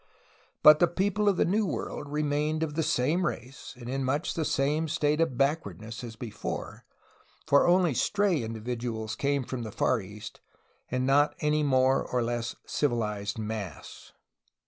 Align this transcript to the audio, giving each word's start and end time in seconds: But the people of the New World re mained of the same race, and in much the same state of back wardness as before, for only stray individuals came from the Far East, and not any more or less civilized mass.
But 0.63 0.79
the 0.79 0.87
people 0.87 1.29
of 1.29 1.37
the 1.37 1.45
New 1.45 1.63
World 1.67 2.09
re 2.09 2.23
mained 2.23 2.63
of 2.63 2.73
the 2.73 2.81
same 2.81 3.23
race, 3.23 3.75
and 3.77 3.87
in 3.87 4.03
much 4.03 4.33
the 4.33 4.43
same 4.43 4.87
state 4.87 5.21
of 5.21 5.37
back 5.37 5.63
wardness 5.63 6.03
as 6.03 6.15
before, 6.15 6.85
for 7.45 7.67
only 7.67 7.93
stray 7.93 8.41
individuals 8.41 9.15
came 9.15 9.43
from 9.43 9.61
the 9.61 9.71
Far 9.71 10.01
East, 10.01 10.41
and 10.89 11.05
not 11.05 11.35
any 11.39 11.61
more 11.61 12.03
or 12.03 12.23
less 12.23 12.55
civilized 12.65 13.37
mass. 13.37 14.11